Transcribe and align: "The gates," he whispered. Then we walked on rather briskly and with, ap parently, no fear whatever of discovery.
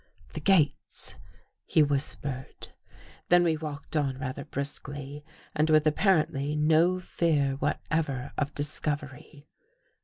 "The 0.33 0.39
gates," 0.39 1.13
he 1.63 1.83
whispered. 1.83 2.69
Then 3.29 3.43
we 3.43 3.55
walked 3.55 3.95
on 3.95 4.17
rather 4.17 4.43
briskly 4.43 5.23
and 5.53 5.69
with, 5.69 5.85
ap 5.85 5.93
parently, 5.97 6.57
no 6.57 6.99
fear 6.99 7.51
whatever 7.57 8.31
of 8.35 8.51
discovery. 8.55 9.45